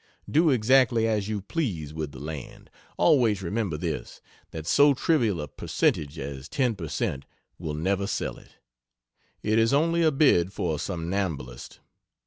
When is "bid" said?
10.11-10.51